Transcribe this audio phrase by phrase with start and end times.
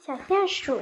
[0.00, 0.80] 小鼹鼠，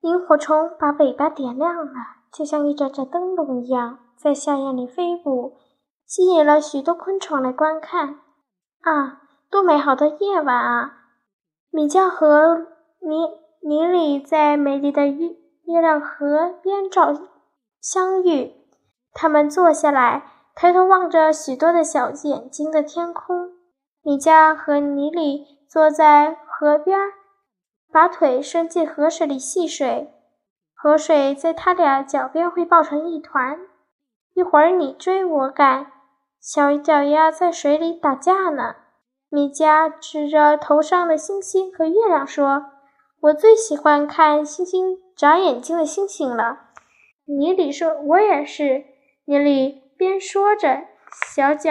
[0.00, 1.92] 萤火虫把尾巴点亮了，
[2.32, 5.56] 就像一盏盏灯笼一样，在夏夜里飞舞，
[6.04, 8.18] 吸引了许多昆虫来观看。
[8.80, 11.04] 啊，多美好的夜晚啊！
[11.70, 12.66] 米迦和
[12.98, 13.28] 尼
[13.62, 15.36] 尼里在美丽的月
[15.66, 17.14] 月亮河边照
[17.80, 18.56] 相遇，
[19.12, 20.24] 他们坐下来，
[20.56, 23.52] 抬头望着许多的小眼睛的天空。
[24.02, 26.98] 米迦和尼里坐在河边。
[27.92, 30.12] 把腿伸进河水里戏水，
[30.74, 33.58] 河水在他俩脚边会抱成一团。
[34.34, 35.90] 一会儿你追我赶，
[36.40, 38.76] 小脚丫在水里打架呢。
[39.28, 42.66] 米迦指着头上的星星和月亮说
[43.22, 46.58] ：“我最喜欢看星星眨眼睛的星星了。”
[47.26, 48.84] 尼里说：“我也是。”
[49.26, 50.84] 尼里边说着，
[51.34, 51.70] 小脚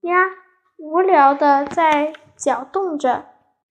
[0.00, 0.30] 丫
[0.78, 3.26] 无聊地在搅动着。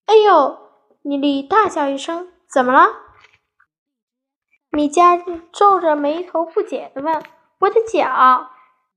[0.05, 0.64] 哎呦！
[1.07, 2.87] 米莉大叫一声：“怎么了？”
[4.73, 7.21] 米迦皱着眉头不解地问
[7.61, 8.49] ：“我的脚。”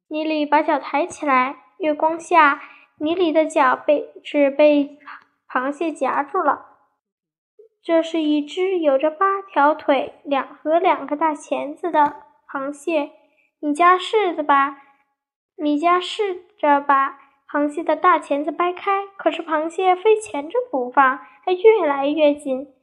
[0.08, 2.62] 尼里把脚抬起来，月光下，
[2.96, 4.98] 尼里的脚被只被
[5.46, 6.78] 螃蟹夹住了。
[7.82, 13.12] 这是一只有着八条腿、两和两个大钳子的螃蟹。
[13.58, 14.78] 米迦试着把
[15.56, 17.27] 米迦试着把。
[17.50, 22.74] 螃蟹的大钳子掰开，可是螃蟹非钳着不放，还越来越紧。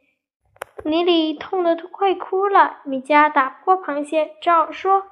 [0.83, 2.81] 尼里痛得都快哭了。
[2.83, 5.05] 米迦打不过螃蟹，只好说：“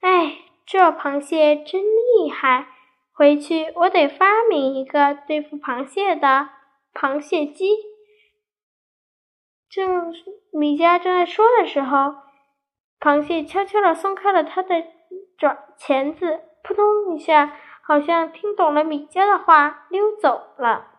[0.00, 2.66] 哎，这螃蟹真厉害！
[3.14, 6.50] 回去我得发明一个对付螃蟹的
[6.92, 7.76] 螃蟹机。”
[9.70, 10.12] 正
[10.52, 12.14] 米迦正在说的时候，
[13.00, 14.84] 螃蟹悄悄地松开了它的
[15.38, 17.56] 爪钳子，扑通一下。
[17.92, 20.91] 好像听懂了米迦的话，溜走了。